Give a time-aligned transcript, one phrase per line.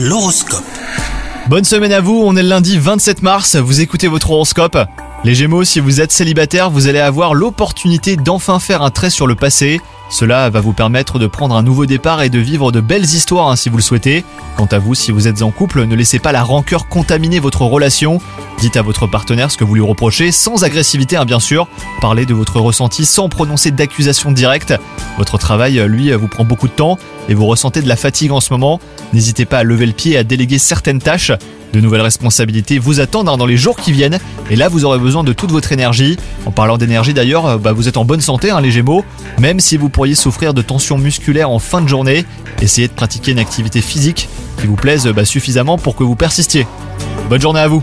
[0.00, 0.62] L'horoscope.
[1.48, 4.78] Bonne semaine à vous, on est le lundi 27 mars, vous écoutez votre horoscope.
[5.24, 9.26] Les Gémeaux, si vous êtes célibataire, vous allez avoir l'opportunité d'enfin faire un trait sur
[9.26, 9.80] le passé.
[10.08, 13.48] Cela va vous permettre de prendre un nouveau départ et de vivre de belles histoires
[13.48, 14.24] hein, si vous le souhaitez.
[14.56, 17.62] Quant à vous, si vous êtes en couple, ne laissez pas la rancœur contaminer votre
[17.62, 18.20] relation.
[18.58, 21.66] Dites à votre partenaire ce que vous lui reprochez, sans agressivité hein, bien sûr.
[22.00, 24.74] Parlez de votre ressenti sans prononcer d'accusation directe.
[25.16, 28.40] Votre travail, lui, vous prend beaucoup de temps et vous ressentez de la fatigue en
[28.40, 28.80] ce moment.
[29.12, 31.32] N'hésitez pas à lever le pied et à déléguer certaines tâches.
[31.72, 34.18] De nouvelles responsabilités vous attendent hein, dans les jours qui viennent
[34.50, 36.16] et là vous aurez besoin de toute votre énergie.
[36.46, 39.04] En parlant d'énergie d'ailleurs, euh, bah, vous êtes en bonne santé hein, les Gémeaux,
[39.38, 42.24] même si vous pourriez souffrir de tensions musculaires en fin de journée,
[42.62, 44.28] essayez de pratiquer une activité physique
[44.60, 46.66] qui vous plaise bah, suffisamment pour que vous persistiez.
[47.28, 47.82] Bonne journée à vous